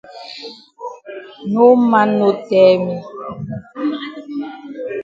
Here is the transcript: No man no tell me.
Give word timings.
No 1.51 1.65
man 1.89 2.09
no 2.17 2.29
tell 2.47 2.77
me. 2.87 2.95